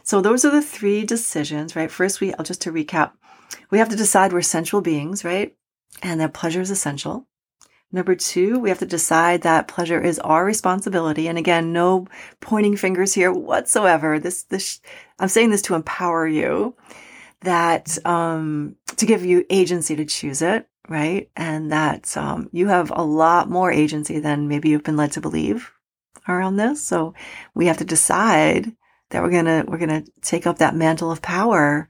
So 0.03 0.21
those 0.21 0.43
are 0.43 0.51
the 0.51 0.61
three 0.61 1.05
decisions, 1.05 1.75
right? 1.75 1.89
First, 1.89 2.19
we, 2.19 2.33
I'll 2.33 2.43
just 2.43 2.61
to 2.61 2.71
recap, 2.71 3.13
we 3.69 3.79
have 3.79 3.89
to 3.89 3.95
decide 3.95 4.33
we're 4.33 4.41
sensual 4.41 4.81
beings, 4.81 5.23
right? 5.23 5.55
And 6.01 6.19
that 6.19 6.33
pleasure 6.33 6.61
is 6.61 6.71
essential. 6.71 7.27
Number 7.93 8.15
two, 8.15 8.59
we 8.59 8.69
have 8.69 8.79
to 8.79 8.87
decide 8.87 9.43
that 9.43 9.67
pleasure 9.67 10.01
is 10.01 10.17
our 10.17 10.43
responsibility. 10.43 11.27
And 11.27 11.37
again, 11.37 11.71
no 11.71 12.07
pointing 12.41 12.75
fingers 12.75 13.13
here 13.13 13.31
whatsoever. 13.31 14.17
This, 14.17 14.43
this, 14.45 14.81
I'm 15.19 15.27
saying 15.27 15.51
this 15.51 15.61
to 15.63 15.75
empower 15.75 16.27
you 16.27 16.75
that, 17.41 18.03
um, 18.03 18.77
to 18.97 19.05
give 19.05 19.23
you 19.23 19.45
agency 19.47 19.95
to 19.95 20.05
choose 20.05 20.41
it, 20.41 20.67
right? 20.89 21.29
And 21.35 21.71
that, 21.71 22.17
um, 22.17 22.49
you 22.51 22.67
have 22.67 22.91
a 22.95 23.03
lot 23.03 23.47
more 23.47 23.71
agency 23.71 24.19
than 24.19 24.47
maybe 24.47 24.69
you've 24.69 24.83
been 24.83 24.97
led 24.97 25.11
to 25.11 25.21
believe 25.21 25.71
around 26.27 26.57
this. 26.57 26.81
So 26.81 27.13
we 27.53 27.67
have 27.67 27.77
to 27.77 27.85
decide 27.85 28.71
that 29.11 29.21
we're 29.21 29.29
going 29.29 29.45
to, 29.45 29.65
we're 29.67 29.77
going 29.77 30.03
to 30.03 30.11
take 30.21 30.47
up 30.47 30.57
that 30.57 30.75
mantle 30.75 31.11
of 31.11 31.21
power 31.21 31.87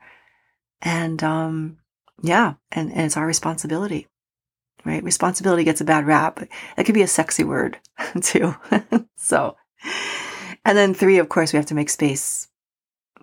and, 0.82 1.24
um, 1.24 1.78
yeah, 2.22 2.56
and, 2.74 2.92
and 2.92 3.04
it's 3.04 3.16
our 3.16 3.26
responsibility 3.26 4.10
right? 4.86 5.04
Responsibility 5.04 5.64
gets 5.64 5.82
a 5.82 5.86
bad 5.86 6.06
rap. 6.06 6.40
That 6.76 6.86
could 6.86 6.96
be 6.96 7.02
a 7.02 7.08
sexy 7.08 7.44
word 7.44 7.78
too. 8.22 8.56
so, 9.16 9.58
and 10.66 10.78
then 10.78 10.94
three, 10.94 11.18
of 11.18 11.30
course, 11.30 11.54
we 11.54 11.58
have 11.58 11.66
to 11.68 11.76
make 11.76 11.90
space. 11.90 12.48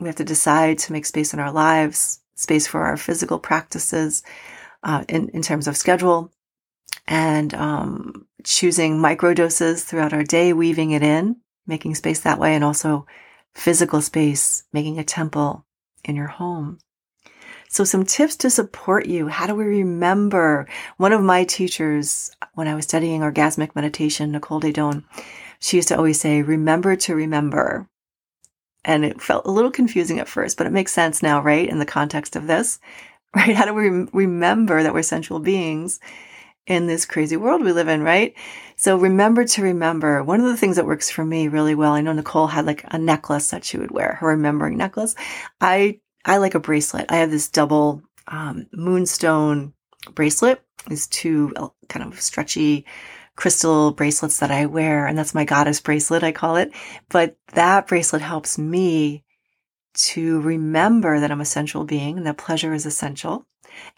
We 0.00 0.06
have 0.06 0.16
to 0.16 0.24
decide 0.24 0.78
to 0.80 0.92
make 0.92 1.06
space 1.06 1.34
in 1.34 1.40
our 1.40 1.52
lives, 1.52 2.20
space 2.34 2.66
for 2.66 2.84
our 2.84 2.96
physical 2.96 3.38
practices 3.38 4.22
uh, 4.82 5.04
in, 5.08 5.28
in 5.30 5.42
terms 5.42 5.68
of 5.68 5.76
schedule 5.76 6.32
and 7.06 7.52
um, 7.54 8.26
choosing 8.44 9.00
micro 9.00 9.34
doses 9.34 9.84
throughout 9.84 10.12
our 10.12 10.24
day, 10.24 10.52
weaving 10.52 10.92
it 10.92 11.02
in, 11.02 11.36
making 11.66 11.94
space 11.94 12.20
that 12.20 12.38
way, 12.38 12.54
and 12.54 12.64
also 12.64 13.06
physical 13.54 14.00
space, 14.00 14.64
making 14.72 14.98
a 14.98 15.04
temple 15.04 15.66
in 16.04 16.16
your 16.16 16.28
home. 16.28 16.78
So 17.72 17.84
some 17.84 18.04
tips 18.04 18.34
to 18.38 18.50
support 18.50 19.06
you. 19.06 19.28
How 19.28 19.46
do 19.46 19.54
we 19.54 19.62
remember? 19.62 20.66
One 20.96 21.12
of 21.12 21.22
my 21.22 21.44
teachers, 21.44 22.32
when 22.54 22.66
I 22.66 22.74
was 22.74 22.84
studying 22.84 23.20
orgasmic 23.20 23.76
meditation, 23.76 24.32
Nicole 24.32 24.60
Daedone, 24.60 25.04
she 25.60 25.76
used 25.76 25.86
to 25.88 25.96
always 25.96 26.20
say, 26.20 26.42
remember 26.42 26.96
to 26.96 27.14
remember. 27.14 27.88
And 28.84 29.04
it 29.04 29.22
felt 29.22 29.46
a 29.46 29.52
little 29.52 29.70
confusing 29.70 30.18
at 30.18 30.26
first, 30.26 30.58
but 30.58 30.66
it 30.66 30.72
makes 30.72 30.92
sense 30.92 31.22
now, 31.22 31.40
right? 31.40 31.68
In 31.68 31.78
the 31.78 31.86
context 31.86 32.34
of 32.34 32.48
this, 32.48 32.80
right? 33.36 33.54
How 33.54 33.66
do 33.66 33.74
we 33.74 34.08
remember 34.12 34.82
that 34.82 34.92
we're 34.92 35.02
sensual 35.02 35.38
beings 35.38 36.00
in 36.66 36.88
this 36.88 37.06
crazy 37.06 37.36
world 37.36 37.62
we 37.62 37.70
live 37.70 37.88
in, 37.88 38.02
right? 38.02 38.34
So 38.74 38.96
remember 38.96 39.44
to 39.44 39.62
remember. 39.62 40.24
One 40.24 40.40
of 40.40 40.46
the 40.46 40.56
things 40.56 40.74
that 40.74 40.86
works 40.86 41.08
for 41.08 41.24
me 41.24 41.46
really 41.46 41.76
well, 41.76 41.92
I 41.92 42.00
know 42.00 42.12
Nicole 42.12 42.48
had 42.48 42.66
like 42.66 42.84
a 42.88 42.98
necklace 42.98 43.50
that 43.50 43.64
she 43.64 43.78
would 43.78 43.92
wear, 43.92 44.14
her 44.14 44.26
remembering 44.26 44.76
necklace. 44.76 45.14
I 45.60 46.00
I 46.24 46.36
like 46.36 46.54
a 46.54 46.60
bracelet. 46.60 47.06
I 47.10 47.16
have 47.16 47.30
this 47.30 47.48
double 47.48 48.02
um, 48.28 48.66
moonstone 48.72 49.74
bracelet. 50.14 50.62
These 50.86 51.06
two 51.08 51.52
uh, 51.56 51.68
kind 51.88 52.10
of 52.10 52.20
stretchy 52.20 52.86
crystal 53.36 53.92
bracelets 53.92 54.38
that 54.40 54.50
I 54.50 54.66
wear, 54.66 55.06
and 55.06 55.16
that's 55.16 55.34
my 55.34 55.44
goddess 55.44 55.80
bracelet, 55.80 56.22
I 56.22 56.32
call 56.32 56.56
it. 56.56 56.72
But 57.08 57.36
that 57.54 57.86
bracelet 57.86 58.22
helps 58.22 58.58
me 58.58 59.24
to 59.92 60.40
remember 60.40 61.20
that 61.20 61.30
I'm 61.30 61.40
a 61.40 61.46
sensual 61.46 61.84
being 61.84 62.16
and 62.16 62.26
that 62.26 62.36
pleasure 62.36 62.72
is 62.72 62.86
essential 62.86 63.46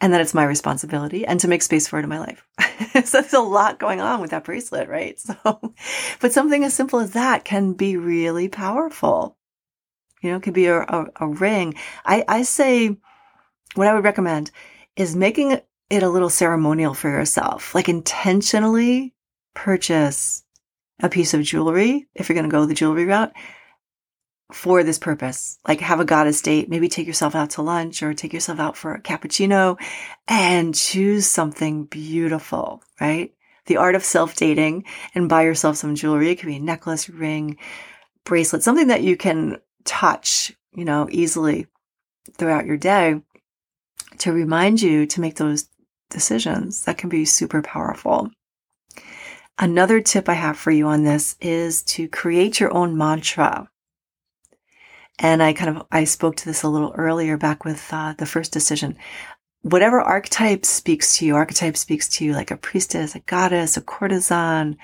and 0.00 0.12
that 0.12 0.20
it's 0.20 0.34
my 0.34 0.44
responsibility 0.44 1.26
and 1.26 1.38
to 1.40 1.48
make 1.48 1.62
space 1.62 1.86
for 1.86 1.98
it 1.98 2.04
in 2.04 2.08
my 2.08 2.18
life. 2.18 2.46
so 3.04 3.20
there's 3.20 3.32
a 3.32 3.40
lot 3.40 3.78
going 3.78 4.00
on 4.00 4.20
with 4.20 4.30
that 4.30 4.44
bracelet, 4.44 4.88
right? 4.88 5.20
So, 5.44 5.74
but 6.20 6.32
something 6.32 6.64
as 6.64 6.74
simple 6.74 7.00
as 7.00 7.12
that 7.12 7.44
can 7.44 7.72
be 7.72 7.96
really 7.96 8.48
powerful. 8.48 9.36
You 10.22 10.30
know, 10.30 10.36
it 10.36 10.42
could 10.42 10.54
be 10.54 10.66
a, 10.66 10.80
a, 10.80 11.06
a 11.16 11.26
ring. 11.26 11.74
I, 12.06 12.24
I 12.26 12.42
say 12.42 12.96
what 13.74 13.88
I 13.88 13.94
would 13.94 14.04
recommend 14.04 14.50
is 14.96 15.16
making 15.16 15.60
it 15.90 16.02
a 16.02 16.08
little 16.08 16.30
ceremonial 16.30 16.94
for 16.94 17.10
yourself, 17.10 17.74
like 17.74 17.88
intentionally 17.88 19.14
purchase 19.54 20.44
a 21.00 21.08
piece 21.08 21.34
of 21.34 21.42
jewelry 21.42 22.06
if 22.14 22.28
you're 22.28 22.34
going 22.34 22.48
to 22.48 22.50
go 22.50 22.64
the 22.64 22.74
jewelry 22.74 23.04
route 23.04 23.32
for 24.52 24.84
this 24.84 24.98
purpose. 24.98 25.58
Like 25.66 25.80
have 25.80 26.00
a 26.00 26.04
goddess 26.04 26.40
date, 26.40 26.68
maybe 26.68 26.88
take 26.88 27.06
yourself 27.06 27.34
out 27.34 27.50
to 27.50 27.62
lunch 27.62 28.02
or 28.02 28.14
take 28.14 28.32
yourself 28.32 28.60
out 28.60 28.76
for 28.76 28.94
a 28.94 29.02
cappuccino 29.02 29.78
and 30.28 30.74
choose 30.74 31.26
something 31.26 31.84
beautiful, 31.84 32.82
right? 33.00 33.34
The 33.66 33.78
art 33.78 33.94
of 33.94 34.04
self 34.04 34.36
dating 34.36 34.84
and 35.14 35.28
buy 35.28 35.42
yourself 35.42 35.76
some 35.76 35.94
jewelry. 35.94 36.30
It 36.30 36.36
could 36.36 36.46
be 36.46 36.56
a 36.56 36.60
necklace, 36.60 37.08
ring, 37.08 37.58
bracelet, 38.24 38.62
something 38.62 38.88
that 38.88 39.02
you 39.02 39.16
can 39.16 39.58
touch, 39.84 40.52
you 40.74 40.84
know, 40.84 41.08
easily 41.10 41.66
throughout 42.36 42.66
your 42.66 42.76
day 42.76 43.20
to 44.18 44.32
remind 44.32 44.80
you 44.80 45.06
to 45.06 45.20
make 45.20 45.36
those 45.36 45.68
decisions. 46.10 46.84
That 46.84 46.98
can 46.98 47.08
be 47.08 47.24
super 47.24 47.62
powerful. 47.62 48.30
Another 49.58 50.00
tip 50.00 50.28
I 50.28 50.34
have 50.34 50.56
for 50.56 50.70
you 50.70 50.86
on 50.86 51.04
this 51.04 51.36
is 51.40 51.82
to 51.84 52.08
create 52.08 52.58
your 52.58 52.72
own 52.72 52.96
mantra. 52.96 53.68
And 55.18 55.42
I 55.42 55.52
kind 55.52 55.76
of, 55.76 55.86
I 55.92 56.04
spoke 56.04 56.36
to 56.36 56.44
this 56.46 56.62
a 56.62 56.68
little 56.68 56.92
earlier 56.96 57.36
back 57.36 57.64
with 57.64 57.86
uh, 57.92 58.14
the 58.16 58.26
first 58.26 58.52
decision. 58.52 58.96
Whatever 59.60 60.00
archetype 60.00 60.64
speaks 60.64 61.16
to 61.18 61.26
you, 61.26 61.36
archetype 61.36 61.76
speaks 61.76 62.08
to 62.08 62.24
you 62.24 62.32
like 62.32 62.50
a 62.50 62.56
priestess, 62.56 63.14
a 63.14 63.20
goddess, 63.20 63.76
a 63.76 63.82
courtesan, 63.82 64.76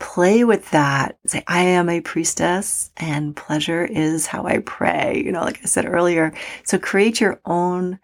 play 0.00 0.42
with 0.42 0.68
that. 0.70 1.18
Say, 1.26 1.44
I 1.46 1.60
am 1.60 1.88
a 1.88 2.00
priestess 2.00 2.90
and 2.96 3.36
pleasure 3.36 3.84
is 3.84 4.26
how 4.26 4.46
I 4.46 4.58
pray. 4.58 5.22
You 5.24 5.30
know, 5.30 5.42
like 5.42 5.60
I 5.62 5.66
said 5.66 5.86
earlier. 5.86 6.32
So 6.64 6.78
create 6.78 7.20
your 7.20 7.40
own 7.44 8.00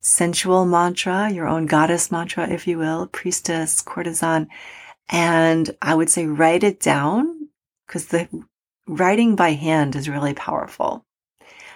sensual 0.00 0.64
mantra, 0.64 1.30
your 1.30 1.48
own 1.48 1.66
goddess 1.66 2.10
mantra, 2.10 2.48
if 2.48 2.66
you 2.66 2.78
will, 2.78 3.08
priestess, 3.08 3.82
courtesan. 3.82 4.48
And 5.08 5.76
I 5.82 5.94
would 5.94 6.08
say 6.08 6.26
write 6.26 6.64
it 6.64 6.80
down 6.80 7.48
because 7.86 8.06
the 8.06 8.28
writing 8.86 9.36
by 9.36 9.50
hand 9.50 9.96
is 9.96 10.08
really 10.08 10.32
powerful. 10.32 11.04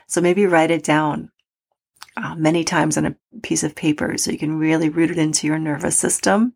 So 0.07 0.21
maybe 0.21 0.47
write 0.47 0.71
it 0.71 0.85
down 0.85 1.31
uh, 2.17 2.35
many 2.37 2.65
times 2.65 2.97
on 2.97 3.07
a 3.07 3.17
piece 3.43 3.63
of 3.63 3.75
paper 3.75 4.17
so 4.17 4.31
you 4.31 4.39
can 4.39 4.59
really 4.59 4.89
root 4.89 5.11
it 5.11 5.19
into 5.19 5.47
your 5.47 5.59
nervous 5.59 5.97
system. 5.97 6.55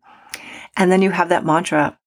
And 0.77 0.91
then 0.91 1.01
you 1.01 1.11
have 1.11 1.29
that 1.29 1.45
mantra 1.45 1.97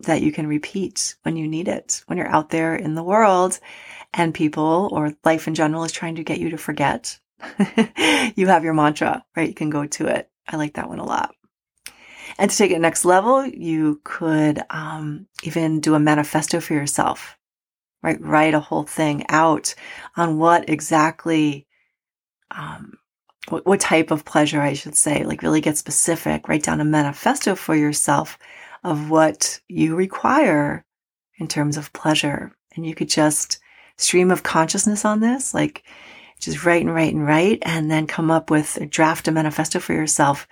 that 0.00 0.22
you 0.22 0.32
can 0.32 0.46
repeat 0.46 1.16
when 1.22 1.36
you 1.36 1.48
need 1.48 1.68
it, 1.68 2.02
when 2.06 2.18
you're 2.18 2.28
out 2.28 2.50
there 2.50 2.76
in 2.76 2.94
the 2.94 3.02
world 3.02 3.58
and 4.12 4.34
people 4.34 4.88
or 4.92 5.14
life 5.24 5.48
in 5.48 5.54
general 5.54 5.84
is 5.84 5.92
trying 5.92 6.16
to 6.16 6.24
get 6.24 6.38
you 6.38 6.50
to 6.50 6.58
forget. 6.58 7.18
you 8.36 8.46
have 8.46 8.64
your 8.64 8.74
mantra, 8.74 9.24
right? 9.36 9.48
You 9.48 9.54
can 9.54 9.70
go 9.70 9.86
to 9.86 10.06
it. 10.06 10.30
I 10.46 10.56
like 10.56 10.74
that 10.74 10.88
one 10.88 10.98
a 10.98 11.04
lot. 11.04 11.34
And 12.38 12.50
to 12.50 12.56
take 12.56 12.70
it 12.70 12.80
next 12.80 13.04
level, 13.04 13.46
you 13.46 14.00
could 14.04 14.62
um, 14.68 15.26
even 15.42 15.80
do 15.80 15.94
a 15.94 16.00
manifesto 16.00 16.60
for 16.60 16.74
yourself, 16.74 17.38
right? 18.02 18.20
Write 18.20 18.54
a 18.54 18.60
whole 18.60 18.82
thing 18.82 19.24
out 19.28 19.74
on 20.16 20.38
what 20.38 20.68
exactly, 20.68 21.66
um, 22.50 22.98
what, 23.48 23.64
what 23.64 23.80
type 23.80 24.10
of 24.10 24.24
pleasure, 24.24 24.60
I 24.60 24.74
should 24.74 24.96
say, 24.96 25.24
like 25.24 25.42
really 25.42 25.60
get 25.62 25.78
specific. 25.78 26.48
Write 26.48 26.64
down 26.64 26.80
a 26.80 26.84
manifesto 26.84 27.54
for 27.54 27.74
yourself 27.74 28.38
of 28.86 29.10
what 29.10 29.60
you 29.66 29.96
require 29.96 30.84
in 31.38 31.48
terms 31.48 31.76
of 31.76 31.92
pleasure. 31.92 32.52
And 32.74 32.86
you 32.86 32.94
could 32.94 33.08
just 33.08 33.58
stream 33.98 34.30
of 34.30 34.44
consciousness 34.44 35.04
on 35.04 35.18
this, 35.18 35.52
like 35.52 35.82
just 36.38 36.64
write 36.64 36.82
and 36.82 36.94
write 36.94 37.12
and 37.12 37.26
write, 37.26 37.58
and 37.62 37.90
then 37.90 38.06
come 38.06 38.30
up 38.30 38.48
with 38.48 38.76
a 38.76 38.86
draft 38.86 39.26
a 39.26 39.32
manifesto 39.32 39.80
for 39.80 39.92
yourself 39.92 40.46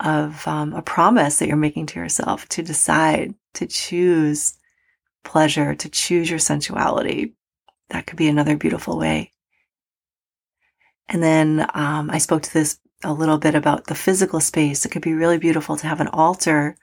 of 0.00 0.48
um, 0.48 0.72
a 0.72 0.80
promise 0.80 1.38
that 1.38 1.48
you're 1.48 1.56
making 1.56 1.86
to 1.86 2.00
yourself 2.00 2.48
to 2.48 2.62
decide 2.62 3.34
to 3.54 3.66
choose 3.66 4.54
pleasure, 5.22 5.74
to 5.74 5.88
choose 5.90 6.30
your 6.30 6.38
sensuality. 6.38 7.34
That 7.90 8.06
could 8.06 8.16
be 8.16 8.28
another 8.28 8.56
beautiful 8.56 8.98
way. 8.98 9.32
And 11.08 11.22
then 11.22 11.66
um, 11.74 12.10
I 12.10 12.18
spoke 12.18 12.42
to 12.42 12.54
this 12.54 12.78
a 13.04 13.12
little 13.12 13.38
bit 13.38 13.54
about 13.54 13.86
the 13.86 13.94
physical 13.94 14.40
space. 14.40 14.86
It 14.86 14.92
could 14.92 15.02
be 15.02 15.12
really 15.12 15.38
beautiful 15.38 15.76
to 15.76 15.86
have 15.86 16.00
an 16.00 16.08
altar 16.08 16.76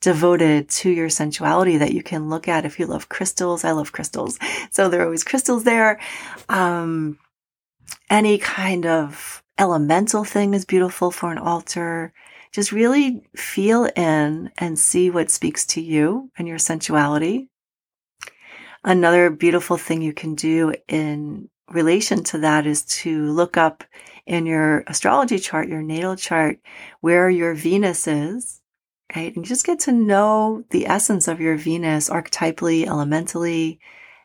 devoted 0.00 0.68
to 0.68 0.90
your 0.90 1.08
sensuality 1.08 1.76
that 1.78 1.92
you 1.92 2.02
can 2.02 2.30
look 2.30 2.48
at 2.48 2.64
if 2.64 2.78
you 2.78 2.86
love 2.86 3.08
crystals. 3.08 3.64
I 3.64 3.72
love 3.72 3.92
crystals. 3.92 4.38
So 4.70 4.88
there 4.88 5.00
are 5.00 5.04
always 5.04 5.24
crystals 5.24 5.64
there. 5.64 6.00
Um, 6.48 7.18
any 8.08 8.38
kind 8.38 8.86
of 8.86 9.42
elemental 9.58 10.24
thing 10.24 10.54
is 10.54 10.64
beautiful 10.64 11.10
for 11.10 11.30
an 11.30 11.38
altar. 11.38 12.12
Just 12.52 12.72
really 12.72 13.22
feel 13.36 13.84
in 13.94 14.50
and 14.58 14.78
see 14.78 15.10
what 15.10 15.30
speaks 15.30 15.66
to 15.66 15.80
you 15.80 16.30
and 16.36 16.48
your 16.48 16.58
sensuality. 16.58 17.48
Another 18.82 19.28
beautiful 19.28 19.76
thing 19.76 20.00
you 20.00 20.14
can 20.14 20.34
do 20.34 20.74
in 20.88 21.50
relation 21.68 22.24
to 22.24 22.38
that 22.38 22.66
is 22.66 22.84
to 22.84 23.30
look 23.30 23.56
up 23.56 23.84
in 24.26 24.46
your 24.46 24.82
astrology 24.86 25.38
chart, 25.38 25.68
your 25.68 25.82
natal 25.82 26.16
chart, 26.16 26.58
where 27.00 27.28
your 27.28 27.54
Venus 27.54 28.08
is 28.08 28.59
right? 29.14 29.34
And 29.34 29.44
just 29.44 29.66
get 29.66 29.80
to 29.80 29.92
know 29.92 30.64
the 30.70 30.86
essence 30.86 31.28
of 31.28 31.40
your 31.40 31.56
Venus 31.56 32.08
archetypally, 32.08 32.86
elementally, 32.86 33.80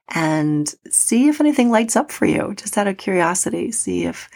and 0.10 0.74
see 0.90 1.28
if 1.28 1.42
anything 1.42 1.72
lights 1.72 1.96
up 1.96 2.12
for 2.12 2.26
you, 2.26 2.54
just 2.56 2.78
out 2.78 2.88
of 2.88 2.98
curiosity. 2.98 3.72
See 3.72 4.06
if, 4.06 4.30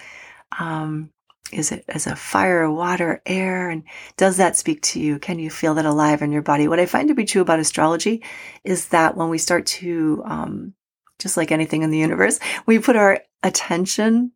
um, 0.60 1.12
is 1.52 1.72
it 1.72 1.86
as 1.88 2.08
a 2.08 2.16
fire, 2.16 2.70
water, 2.70 3.22
air, 3.26 3.70
and 3.70 3.84
does 4.18 4.38
that 4.38 4.56
speak 4.56 4.82
to 4.84 5.00
you? 5.00 5.20
Can 5.20 5.40
you 5.40 5.50
feel 5.50 5.76
that 5.76 5.86
alive 5.86 6.22
in 6.22 6.32
your 6.32 6.42
body? 6.42 6.68
What 6.68 6.80
I 6.80 6.86
find 6.86 7.08
to 7.10 7.16
be 7.16 7.26
true 7.26 7.42
about 7.42 7.60
astrology 7.60 8.24
is 8.64 8.90
that 8.90 9.16
when 9.16 9.30
we 9.30 9.38
start 9.38 9.66
to, 9.68 10.24
um, 10.26 10.74
just 11.20 11.38
like 11.38 11.52
anything 11.52 11.82
in 11.82 11.92
the 11.92 11.98
universe, 11.98 12.40
we 12.66 12.80
put 12.80 12.96
our 12.96 13.20
attention 13.44 14.32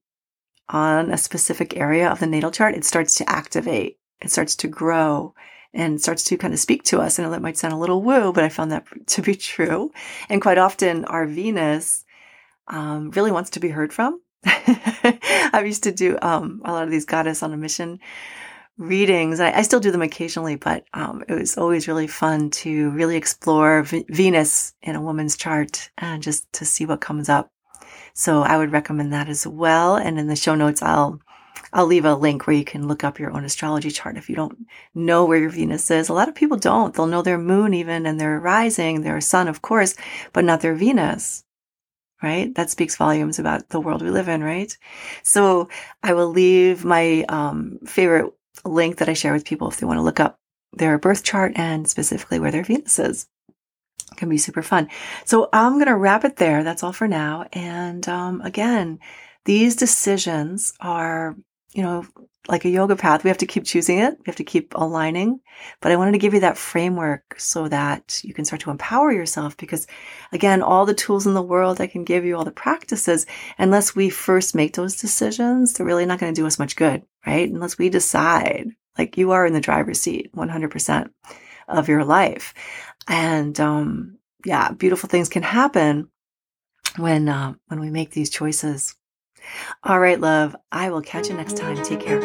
on 0.70 1.12
a 1.12 1.18
specific 1.18 1.78
area 1.78 2.10
of 2.10 2.20
the 2.20 2.28
natal 2.28 2.52
chart, 2.52 2.76
it 2.76 2.86
starts 2.86 3.16
to 3.16 3.30
activate, 3.30 4.00
it 4.22 4.32
starts 4.32 4.56
to 4.56 4.68
grow, 4.68 5.34
and 5.74 6.02
starts 6.02 6.24
to 6.26 6.38
kind 6.38 6.54
of 6.54 6.60
speak 6.60 6.84
to 6.84 7.00
us. 7.00 7.18
Know 7.18 7.30
that 7.32 7.42
might 7.42 7.58
sound 7.58 7.74
a 7.74 7.78
little 7.78 8.02
woo, 8.02 8.32
but 8.32 8.44
I 8.44 8.50
found 8.50 8.72
that 8.72 8.86
to 9.08 9.22
be 9.22 9.36
true. 9.36 9.92
And 10.30 10.42
quite 10.42 10.58
often 10.58 11.06
our 11.06 11.26
Venus 11.26 12.06
um, 12.68 13.12
really 13.12 13.32
wants 13.32 13.52
to 13.52 13.60
be 13.60 13.70
heard 13.70 13.94
from. 13.94 14.22
I 14.46 15.64
used 15.66 15.84
to 15.84 15.92
do 15.92 16.18
um, 16.22 16.62
a 16.66 16.72
lot 16.72 16.84
of 16.84 16.92
these 16.92 17.06
goddess 17.06 17.44
on 17.44 17.54
a 17.54 17.58
mission 17.58 18.00
readings. 18.78 19.40
I, 19.40 19.52
I 19.52 19.62
still 19.62 19.80
do 19.80 19.92
them 19.92 20.02
occasionally, 20.02 20.56
but 20.56 20.86
um, 20.94 21.24
it 21.28 21.34
was 21.34 21.58
always 21.58 21.88
really 21.88 22.08
fun 22.08 22.50
to 22.50 22.90
really 22.92 23.16
explore 23.16 23.84
v- 23.84 24.06
Venus 24.10 24.74
in 24.82 24.96
a 24.96 25.02
woman's 25.02 25.38
chart 25.38 25.90
and 25.98 26.24
just 26.24 26.52
to 26.54 26.66
see 26.66 26.86
what 26.86 27.02
comes 27.02 27.30
up. 27.30 27.50
So 28.14 28.42
I 28.42 28.58
would 28.58 28.72
recommend 28.72 29.14
that 29.14 29.30
as 29.30 29.48
well. 29.48 29.96
And 29.96 30.20
in 30.20 30.28
the 30.28 30.36
show 30.36 30.56
notes, 30.56 30.82
I'll 30.82 31.20
I'll 31.72 31.86
leave 31.86 32.06
a 32.06 32.16
link 32.16 32.46
where 32.46 32.56
you 32.56 32.64
can 32.64 32.88
look 32.88 33.04
up 33.04 33.20
your 33.20 33.32
own 33.32 33.46
astrology 33.46 33.90
chart 33.92 34.18
if 34.18 34.30
you 34.30 34.36
don't 34.36 34.68
know 34.94 35.26
where 35.26 35.40
your 35.40 35.50
Venus 35.50 35.90
is. 35.90 36.10
A 36.10 36.14
lot 36.14 36.30
of 36.30 36.36
people 36.36 36.58
don't. 36.58 36.94
They'll 36.94 37.08
know 37.08 37.22
their 37.22 37.38
moon 37.38 37.74
even 37.74 38.06
and 38.06 38.20
their 38.20 38.40
rising, 38.40 39.02
their 39.02 39.20
sun, 39.22 39.48
of 39.48 39.62
course, 39.62 39.96
but 40.34 40.46
not 40.46 40.62
their 40.62 40.76
Venus. 40.76 41.44
Right? 42.22 42.54
That 42.56 42.70
speaks 42.70 42.96
volumes 42.96 43.38
about 43.38 43.70
the 43.70 43.82
world 43.82 44.02
we 44.02 44.10
live 44.10 44.30
in, 44.30 44.42
right? 44.44 44.76
So 45.24 45.68
I 46.02 46.14
will 46.14 46.30
leave 46.30 46.86
my 46.86 47.26
um, 47.28 47.80
favorite 47.86 48.32
link 48.64 48.98
that 48.98 49.10
I 49.10 49.14
share 49.14 49.34
with 49.34 49.44
people 49.44 49.68
if 49.68 49.78
they 49.78 49.86
want 49.86 49.98
to 49.98 50.04
look 50.04 50.22
up 50.22 50.40
their 50.72 50.98
birth 50.98 51.24
chart 51.24 51.52
and 51.56 51.88
specifically 51.88 52.40
where 52.40 52.52
their 52.52 52.64
Venus 52.64 52.98
is. 52.98 53.28
It 54.12 54.18
can 54.18 54.30
be 54.30 54.38
super 54.38 54.62
fun. 54.62 54.90
So 55.26 55.50
I'm 55.52 55.74
going 55.74 55.88
to 55.88 55.98
wrap 55.98 56.24
it 56.24 56.38
there. 56.38 56.64
That's 56.64 56.84
all 56.84 56.94
for 56.94 57.08
now. 57.08 57.46
And 57.52 58.08
um, 58.08 58.42
again, 58.42 59.00
these 59.46 59.76
decisions 59.76 60.74
are 60.80 61.36
you 61.74 61.82
know, 61.82 62.06
like 62.48 62.66
a 62.66 62.70
yoga 62.70 62.96
path, 62.96 63.24
we 63.24 63.30
have 63.30 63.38
to 63.38 63.46
keep 63.46 63.64
choosing 63.64 64.00
it. 64.00 64.18
We 64.20 64.24
have 64.28 64.36
to 64.36 64.44
keep 64.44 64.74
aligning. 64.76 65.40
But 65.82 65.92
I 65.92 65.96
wanted 65.96 66.12
to 66.12 66.18
give 66.18 66.34
you 66.34 66.42
that 66.42 66.58
framework 66.58 67.36
so 67.40 67.68
that 67.68 68.22
you 68.24 68.34
can 68.34 68.46
start 68.46 68.62
to 68.62 68.70
empower 68.70 69.12
yourself 69.12 69.58
because 69.58 69.88
again, 70.32 70.62
all 70.62 70.86
the 70.86 70.94
tools 70.94 71.26
in 71.26 71.34
the 71.34 71.42
world 71.42 71.82
I 71.82 71.88
can 71.88 72.04
give 72.04 72.26
you, 72.26 72.38
all 72.38 72.44
the 72.44 72.52
practices, 72.52 73.26
unless 73.58 73.96
we 73.96 74.10
first 74.10 74.56
make 74.56 74.76
those 74.76 74.98
decisions, 74.98 75.74
they're 75.74 75.86
really 75.86 76.06
not 76.06 76.20
going 76.20 76.34
to 76.34 76.40
do 76.40 76.46
us 76.46 76.60
much 76.60 76.76
good, 76.76 77.04
right? 77.26 77.50
Unless 77.50 77.78
we 77.78 77.90
decide, 77.90 78.68
like 78.98 79.18
you 79.18 79.32
are 79.32 79.46
in 79.46 79.54
the 79.54 79.62
driver's 79.62 80.02
seat 80.02 80.32
100% 80.36 81.10
of 81.70 81.88
your 81.88 82.04
life. 82.04 82.54
And, 83.08 83.58
um, 83.60 84.18
yeah, 84.46 84.72
beautiful 84.74 85.08
things 85.10 85.30
can 85.30 85.44
happen 85.44 86.10
when, 86.98 87.30
uh, 87.30 87.54
when 87.68 87.80
we 87.80 87.90
make 87.90 88.12
these 88.12 88.30
choices. 88.30 88.96
All 89.84 90.00
right, 90.00 90.20
love. 90.20 90.56
I 90.72 90.90
will 90.90 91.02
catch 91.02 91.30
you 91.30 91.36
next 91.36 91.58
time. 91.58 91.82
Take 91.84 92.00
care. 92.00 92.22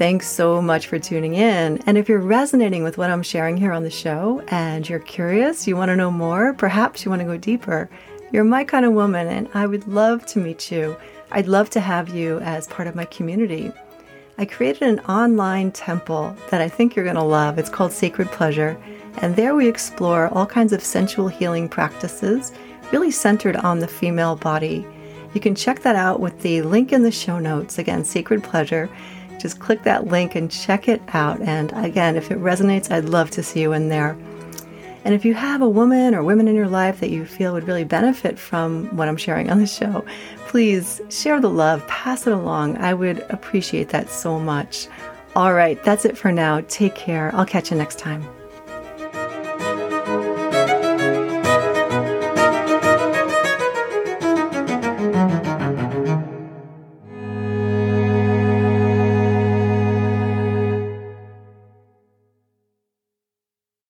Thanks 0.00 0.28
so 0.28 0.62
much 0.62 0.86
for 0.86 0.98
tuning 0.98 1.34
in. 1.34 1.76
And 1.84 1.98
if 1.98 2.08
you're 2.08 2.20
resonating 2.20 2.82
with 2.82 2.96
what 2.96 3.10
I'm 3.10 3.22
sharing 3.22 3.58
here 3.58 3.72
on 3.72 3.82
the 3.82 3.90
show 3.90 4.42
and 4.48 4.88
you're 4.88 4.98
curious, 4.98 5.68
you 5.68 5.76
want 5.76 5.90
to 5.90 5.96
know 5.96 6.10
more, 6.10 6.54
perhaps 6.54 7.04
you 7.04 7.10
want 7.10 7.20
to 7.20 7.26
go 7.26 7.36
deeper, 7.36 7.90
you're 8.32 8.44
my 8.44 8.64
kind 8.64 8.86
of 8.86 8.94
woman 8.94 9.26
and 9.26 9.48
I 9.52 9.66
would 9.66 9.86
love 9.86 10.24
to 10.26 10.38
meet 10.38 10.72
you. 10.72 10.96
I'd 11.32 11.48
love 11.48 11.68
to 11.70 11.80
have 11.80 12.08
you 12.08 12.38
as 12.38 12.66
part 12.68 12.88
of 12.88 12.94
my 12.94 13.04
community. 13.04 13.72
I 14.38 14.46
created 14.46 14.84
an 14.84 15.00
online 15.00 15.70
temple 15.70 16.34
that 16.48 16.62
I 16.62 16.68
think 16.70 16.96
you're 16.96 17.04
going 17.04 17.16
to 17.16 17.22
love. 17.22 17.58
It's 17.58 17.68
called 17.68 17.92
Sacred 17.92 18.28
Pleasure. 18.28 18.80
And 19.18 19.36
there 19.36 19.54
we 19.54 19.68
explore 19.68 20.28
all 20.28 20.46
kinds 20.46 20.72
of 20.72 20.82
sensual 20.82 21.28
healing 21.28 21.68
practices, 21.68 22.52
really 22.92 23.10
centered 23.10 23.56
on 23.56 23.80
the 23.80 23.88
female 23.88 24.36
body. 24.36 24.86
You 25.34 25.40
can 25.40 25.54
check 25.54 25.80
that 25.80 25.96
out 25.96 26.20
with 26.20 26.40
the 26.40 26.62
link 26.62 26.92
in 26.92 27.02
the 27.02 27.10
show 27.12 27.38
notes. 27.38 27.78
Again, 27.78 28.04
Sacred 28.04 28.42
Pleasure. 28.42 28.88
Just 29.38 29.60
click 29.60 29.82
that 29.84 30.06
link 30.06 30.34
and 30.34 30.50
check 30.50 30.88
it 30.88 31.00
out. 31.14 31.40
And 31.40 31.72
again, 31.84 32.16
if 32.16 32.30
it 32.30 32.38
resonates, 32.38 32.90
I'd 32.90 33.06
love 33.06 33.30
to 33.30 33.42
see 33.42 33.60
you 33.60 33.72
in 33.72 33.88
there. 33.88 34.16
And 35.04 35.14
if 35.14 35.24
you 35.24 35.32
have 35.34 35.62
a 35.62 35.68
woman 35.68 36.14
or 36.14 36.22
women 36.22 36.46
in 36.46 36.54
your 36.54 36.68
life 36.68 37.00
that 37.00 37.10
you 37.10 37.24
feel 37.24 37.54
would 37.54 37.66
really 37.66 37.84
benefit 37.84 38.38
from 38.38 38.94
what 38.96 39.08
I'm 39.08 39.16
sharing 39.16 39.50
on 39.50 39.58
the 39.58 39.66
show, 39.66 40.04
please 40.48 41.00
share 41.08 41.40
the 41.40 41.48
love, 41.48 41.86
pass 41.86 42.26
it 42.26 42.34
along. 42.34 42.76
I 42.76 42.92
would 42.92 43.24
appreciate 43.30 43.88
that 43.90 44.10
so 44.10 44.38
much. 44.38 44.88
All 45.34 45.54
right, 45.54 45.82
that's 45.84 46.04
it 46.04 46.18
for 46.18 46.32
now. 46.32 46.60
Take 46.68 46.94
care. 46.94 47.30
I'll 47.34 47.46
catch 47.46 47.70
you 47.70 47.78
next 47.78 47.98
time. 47.98 48.39